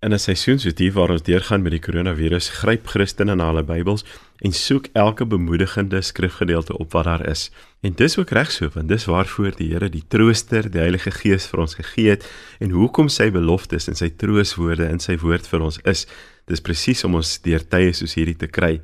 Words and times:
In 0.00 0.12
'n 0.12 0.18
seisoen 0.18 0.58
so 0.58 0.70
diep 0.70 0.92
waar 0.92 1.10
ons 1.10 1.22
deurgaan 1.22 1.62
met 1.62 1.72
die 1.72 1.80
koronavirus, 1.82 2.48
gryp 2.60 2.86
Christene 2.86 3.34
na 3.34 3.48
hulle 3.48 3.64
Bybels 3.64 4.04
en 4.46 4.52
soek 4.52 4.86
elke 4.92 5.26
bemoedigende 5.26 6.00
skrifgedeelte 6.00 6.78
op 6.78 6.92
wat 6.92 7.04
daar 7.04 7.26
is. 7.26 7.50
En 7.80 7.92
dis 7.92 8.18
ook 8.18 8.30
reg 8.30 8.52
so, 8.52 8.68
want 8.74 8.88
dis 8.88 9.04
waarvoor 9.04 9.56
die 9.56 9.72
Here 9.72 9.88
die 9.90 10.04
Trooster, 10.08 10.70
die 10.70 10.78
Heilige 10.78 11.10
Gees 11.10 11.46
vir 11.46 11.60
ons 11.60 11.74
gegee 11.74 12.10
het 12.10 12.30
en 12.60 12.70
hoekom 12.70 13.08
sy 13.08 13.30
beloftes 13.30 13.88
en 13.88 13.94
sy 13.94 14.10
trooswoorde 14.10 14.86
in 14.88 15.00
sy 15.00 15.18
woord 15.18 15.46
vir 15.46 15.60
ons 15.60 15.80
is. 15.82 16.06
Dis 16.46 16.60
presies 16.60 17.04
om 17.04 17.14
ons 17.14 17.42
deur 17.42 17.68
tye 17.68 17.92
soos 17.92 18.14
hierdie 18.14 18.38
te 18.38 18.46
kry. 18.46 18.80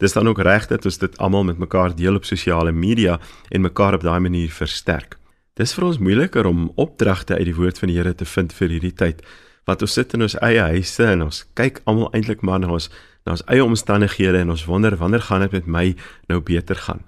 Dis 0.00 0.12
dan 0.12 0.28
ook 0.28 0.40
reg 0.40 0.66
dat 0.66 0.86
ons 0.86 0.98
dit 0.98 1.18
almal 1.18 1.44
met 1.44 1.58
mekaar 1.58 1.94
deel 1.94 2.14
op 2.16 2.24
sosiale 2.24 2.72
media 2.72 3.20
en 3.50 3.60
mekaar 3.60 3.94
op 3.94 4.02
daai 4.02 4.20
manier 4.20 4.48
versterk. 4.48 5.18
Dis 5.56 5.74
vir 5.74 5.84
ons 5.84 5.98
moeiliker 5.98 6.46
om 6.46 6.72
opdragte 6.74 7.36
uit 7.36 7.52
die 7.52 7.54
woord 7.54 7.78
van 7.78 7.88
die 7.88 8.00
Here 8.00 8.14
te 8.14 8.24
vind 8.24 8.52
vir 8.52 8.68
hierdie 8.68 8.96
tyd 8.96 9.20
wat 9.64 9.82
ons 9.82 9.92
sit 9.92 10.12
in 10.12 10.22
ons 10.22 10.36
eie 10.42 10.60
huise 10.74 11.04
en 11.04 11.26
ons 11.28 11.44
kyk 11.54 11.80
almal 11.84 12.12
eintlik 12.12 12.42
maar 12.42 12.60
na 12.60 12.72
ons 12.76 12.90
na 13.24 13.32
ons 13.32 13.44
eie 13.48 13.64
omstandighede 13.64 14.42
en 14.44 14.52
ons 14.52 14.66
wonder 14.68 14.96
wanneer 15.00 15.24
gaan 15.24 15.40
dit 15.46 15.52
met 15.52 15.66
my 15.66 15.84
nou 16.28 16.40
beter 16.44 16.76
gaan. 16.76 17.00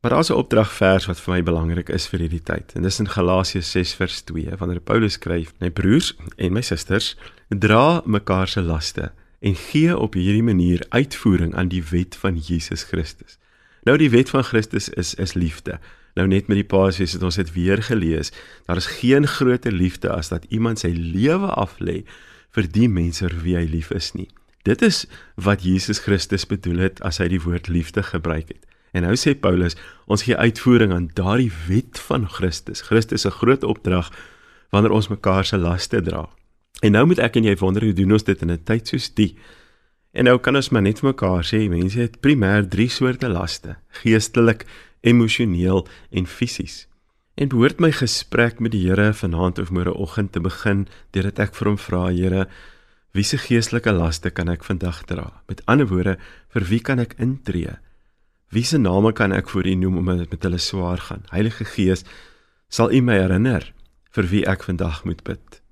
Maar 0.00 0.12
daar's 0.12 0.30
'n 0.30 0.40
opdragvers 0.40 1.06
wat 1.06 1.20
vir 1.20 1.34
my 1.34 1.42
belangrik 1.42 1.88
is 1.88 2.06
vir 2.06 2.20
hierdie 2.20 2.42
tyd. 2.42 2.72
En 2.74 2.82
dis 2.82 2.98
in 2.98 3.08
Galasiërs 3.08 3.70
6 3.70 3.94
vers 3.94 4.20
2 4.22 4.56
wanneer 4.58 4.80
Paulus 4.80 5.12
skryf: 5.12 5.52
"My 5.58 5.70
broers 5.70 6.16
en 6.36 6.52
my 6.52 6.60
susters, 6.60 7.16
dra 7.48 8.02
mekaar 8.04 8.48
se 8.48 8.62
laste 8.62 9.12
en 9.40 9.54
gee 9.54 9.98
op 9.98 10.14
hierdie 10.14 10.42
manier 10.42 10.86
uitvoering 10.88 11.54
aan 11.54 11.68
die 11.68 11.84
wet 11.90 12.16
van 12.16 12.36
Jesus 12.36 12.82
Christus." 12.82 13.38
Nou 13.82 13.98
die 13.98 14.10
wet 14.10 14.30
van 14.30 14.44
Christus 14.44 14.88
is 14.88 15.14
is 15.14 15.34
liefde. 15.34 15.78
Nou 16.14 16.26
net 16.30 16.46
met 16.46 16.60
die 16.60 16.68
Paasfees 16.68 17.16
het 17.16 17.22
ons 17.26 17.38
dit 17.40 17.50
weer 17.56 17.82
gelees. 17.82 18.30
Daar 18.68 18.78
is 18.78 18.86
geen 19.00 19.26
groter 19.26 19.72
liefde 19.72 20.12
as 20.14 20.30
dat 20.30 20.46
iemand 20.48 20.78
sy 20.82 20.92
lewe 20.94 21.50
aflê 21.58 22.04
vir 22.54 22.68
die 22.70 22.88
mense 22.88 23.26
vir 23.26 23.40
wie 23.42 23.56
hy 23.58 23.64
lief 23.66 23.90
is 23.90 24.12
nie. 24.14 24.28
Dit 24.64 24.82
is 24.82 25.04
wat 25.36 25.66
Jesus 25.66 26.00
Christus 26.06 26.46
bedoel 26.46 26.86
het 26.86 27.02
as 27.04 27.18
hy 27.20 27.28
die 27.34 27.42
woord 27.42 27.68
liefde 27.68 28.02
gebruik 28.02 28.54
het. 28.54 28.62
En 28.94 29.02
nou 29.02 29.16
sê 29.18 29.34
Paulus, 29.34 29.74
ons 30.06 30.22
gee 30.22 30.36
uitvoering 30.38 30.94
aan 30.94 31.10
daardie 31.18 31.50
wet 31.66 31.98
van 32.06 32.28
Christus. 32.30 32.84
Christus 32.86 33.26
se 33.26 33.32
groot 33.34 33.66
opdrag 33.66 34.12
wanneer 34.70 34.94
ons 34.94 35.10
mekaar 35.10 35.44
se 35.44 35.58
laste 35.58 36.00
dra. 36.00 36.28
En 36.82 36.94
nou 36.94 37.04
moet 37.10 37.20
ek 37.22 37.36
en 37.40 37.48
jy 37.48 37.56
wonder 37.58 37.84
hoe 37.84 37.94
doen 37.96 38.14
ons 38.14 38.26
dit 38.26 38.42
in 38.42 38.50
'n 38.50 38.64
tyd 38.64 38.88
soos 38.88 39.10
die? 39.14 39.34
En 40.14 40.24
nou 40.24 40.38
kan 40.38 40.56
ons 40.56 40.70
maar 40.70 40.82
net 40.82 41.00
vir 41.00 41.10
mekaar 41.10 41.42
sê 41.42 41.68
mense 41.68 41.98
het 41.98 42.20
primêr 42.20 42.68
drie 42.68 42.88
soorte 42.88 43.28
laste: 43.28 43.76
geestelik, 44.02 44.64
emosioneel 45.04 45.84
en 46.10 46.26
fisies. 46.26 46.84
En 47.34 47.50
behoort 47.50 47.80
my 47.82 47.90
gesprek 47.92 48.60
met 48.62 48.72
die 48.74 48.84
Here 48.86 49.12
vanaand 49.12 49.58
of 49.58 49.72
môreoggend 49.74 50.32
te 50.32 50.40
begin 50.40 50.86
deurdat 51.16 51.40
ek 51.48 51.56
vir 51.58 51.72
hom 51.72 51.78
vra, 51.82 52.04
Here, 52.14 52.46
wiese 53.14 53.38
geestelike 53.42 53.92
laste 53.94 54.30
kan 54.30 54.48
ek 54.52 54.64
vandag 54.66 55.02
dra? 55.10 55.26
Met 55.50 55.62
ander 55.66 55.90
woorde, 55.90 56.16
vir 56.54 56.68
wie 56.70 56.80
kan 56.80 57.02
ek 57.02 57.16
intree? 57.18 57.76
Wiese 58.54 58.78
name 58.78 59.10
kan 59.12 59.34
ek 59.34 59.50
voor 59.50 59.66
U 59.66 59.74
noem 59.74 59.98
omdat 59.98 60.24
dit 60.24 60.36
met 60.36 60.46
hulle 60.46 60.62
swaar 60.62 61.02
gaan? 61.10 61.26
Heilige 61.34 61.66
Gees, 61.66 62.04
sal 62.70 62.94
U 62.94 63.02
my 63.02 63.18
herinner 63.18 63.72
vir 64.14 64.30
wie 64.30 64.44
ek 64.46 64.62
vandag 64.62 65.02
moet 65.04 65.24
bid? 65.26 65.62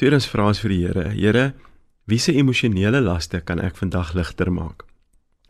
Tweedens 0.00 0.28
vra 0.32 0.48
ons 0.48 0.64
vir 0.64 0.72
die 0.72 0.84
Here, 0.86 1.08
Here, 1.12 1.50
wiese 2.08 2.32
emosionele 2.32 3.04
laste 3.04 3.44
kan 3.44 3.60
ek 3.60 3.76
vandag 3.76 4.16
ligter 4.16 4.48
maak? 4.48 4.89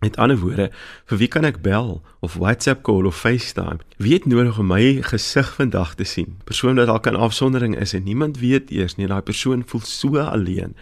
Met 0.00 0.16
ander 0.16 0.38
woorde, 0.38 0.70
vir 1.04 1.18
wie 1.20 1.28
kan 1.28 1.44
ek 1.44 1.58
bel 1.60 1.98
of 2.24 2.38
WhatsApp 2.40 2.80
call 2.88 3.04
of 3.04 3.18
FaceTime? 3.20 3.82
Wie 4.00 4.14
het 4.14 4.24
nodig 4.24 4.56
om 4.58 4.70
my 4.72 5.02
gesig 5.04 5.50
vandag 5.58 5.92
te 5.98 6.06
sien? 6.08 6.38
Persoon 6.48 6.80
wat 6.80 6.88
dalk 6.88 7.06
'n 7.06 7.20
afsondering 7.20 7.76
is 7.76 7.92
en 7.92 8.04
niemand 8.08 8.38
weet 8.38 8.70
eers 8.70 8.96
nie, 8.96 9.06
daai 9.06 9.20
persoon 9.20 9.62
voel 9.66 9.80
so 9.84 10.16
alleen. 10.16 10.74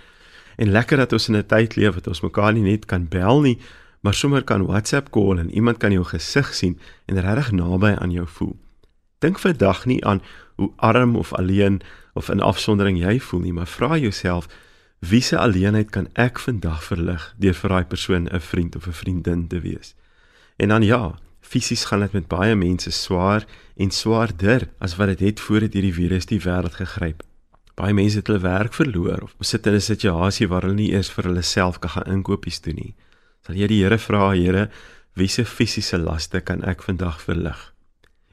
En 0.56 0.70
lekker 0.70 0.96
dat 0.96 1.12
ons 1.12 1.28
in 1.28 1.36
'n 1.36 1.46
tyd 1.46 1.76
leef 1.76 1.94
wat 1.94 2.06
ons 2.06 2.20
mekaar 2.20 2.52
nie 2.52 2.62
net 2.62 2.86
kan 2.86 3.08
bel 3.08 3.40
nie, 3.40 3.58
maar 4.00 4.14
sommer 4.14 4.44
kan 4.44 4.66
WhatsApp 4.66 5.10
call 5.10 5.38
en 5.38 5.50
iemand 5.50 5.76
kan 5.76 5.92
jou 5.92 6.04
gesig 6.04 6.54
sien 6.54 6.78
en 7.06 7.20
regtig 7.20 7.52
naby 7.52 7.96
aan 7.98 8.10
jou 8.10 8.26
voel. 8.26 8.56
Dink 9.18 9.38
vandag 9.38 9.86
nie 9.86 10.04
aan 10.04 10.22
hoe 10.56 10.70
arm 10.76 11.16
of 11.16 11.32
alleen 11.32 11.80
of 12.14 12.28
in 12.28 12.40
afsondering 12.40 12.98
jy 12.98 13.20
voel 13.20 13.40
nie, 13.40 13.52
maar 13.52 13.66
vra 13.66 13.96
jouself 13.96 14.46
Wie 14.98 15.20
se 15.22 15.38
alleenheid 15.38 15.90
kan 15.90 16.08
ek 16.18 16.40
vandag 16.42 16.82
verlig 16.82 17.22
deur 17.38 17.54
vir 17.54 17.70
daai 17.70 17.84
persoon 17.86 18.26
'n 18.26 18.40
vriend 18.40 18.76
of 18.76 18.86
'n 18.86 18.92
vriendin 18.92 19.46
te 19.46 19.60
wees? 19.60 19.94
En 20.56 20.68
dan 20.68 20.82
ja, 20.82 21.18
fisies 21.40 21.84
gaan 21.84 22.00
dit 22.00 22.12
met 22.12 22.26
baie 22.26 22.54
mense 22.54 22.90
swaar 22.90 23.46
en 23.76 23.90
swaarder 23.90 24.68
as 24.78 24.96
wat 24.96 25.06
dit 25.08 25.18
het, 25.20 25.28
het 25.28 25.40
voor 25.40 25.60
dit 25.60 25.72
hierdie 25.72 25.94
virus 25.94 26.26
die 26.26 26.40
wêreld 26.40 26.74
gegryp. 26.74 27.22
Baie 27.74 27.94
mense 27.94 28.16
het 28.16 28.26
hulle 28.26 28.40
werk 28.40 28.74
verloor 28.74 29.22
of 29.22 29.34
sit 29.40 29.66
in 29.66 29.74
'n 29.74 29.80
situasie 29.80 30.48
waar 30.48 30.62
hulle 30.62 30.74
nie 30.74 30.92
eers 30.92 31.10
vir 31.10 31.24
hulle 31.24 31.42
self 31.42 31.78
kan 31.78 31.90
gaan 31.90 32.12
inkopies 32.12 32.60
doen 32.60 32.74
nie. 32.74 32.94
Sal 33.46 33.54
jy 33.54 33.66
die 33.66 33.82
Here 33.82 33.98
vra, 33.98 34.34
Here, 34.34 34.70
wie 35.14 35.28
se 35.28 35.44
fisiese 35.44 35.98
laste 35.98 36.40
kan 36.40 36.64
ek 36.64 36.82
vandag 36.82 37.22
verlig? 37.22 37.72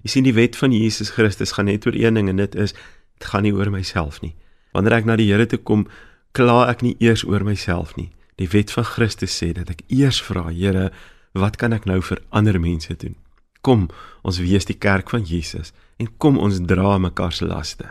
Jy 0.02 0.10
sien 0.10 0.24
die 0.24 0.34
wet 0.34 0.56
van 0.56 0.72
Jesus 0.72 1.10
Christus 1.10 1.52
gaan 1.52 1.66
net 1.66 1.86
oor 1.86 1.96
een 1.96 2.14
ding 2.14 2.30
en 2.30 2.38
dit 2.38 2.56
is 2.56 2.74
dit 3.18 3.28
gaan 3.28 3.44
nie 3.44 3.54
oor 3.54 3.70
myself 3.70 4.22
nie. 4.22 4.36
Wanneer 4.74 4.94
ek 4.94 5.06
na 5.06 5.16
die 5.16 5.32
Here 5.32 5.46
toe 5.46 5.60
kom, 5.60 5.88
kla 6.36 6.66
ek 6.68 6.84
nie 6.84 6.96
eers 7.00 7.24
oor 7.24 7.46
myself 7.48 7.96
nie. 7.96 8.12
Die 8.36 8.50
wet 8.52 8.74
van 8.76 8.88
Christus 8.88 9.36
sê 9.40 9.54
dat 9.56 9.72
ek 9.72 9.86
eers 9.88 10.20
vra, 10.22 10.50
Here, 10.52 10.90
wat 11.34 11.56
kan 11.62 11.74
ek 11.76 11.88
nou 11.88 12.02
vir 12.04 12.22
ander 12.36 12.60
mense 12.60 12.96
doen? 13.00 13.16
Kom, 13.64 13.88
ons 14.28 14.42
wees 14.44 14.68
die 14.68 14.78
kerk 14.78 15.10
van 15.10 15.24
Jesus 15.26 15.72
en 15.98 16.12
kom 16.20 16.38
ons 16.38 16.60
dra 16.68 16.98
mekaar 17.00 17.34
se 17.34 17.48
laste. 17.48 17.88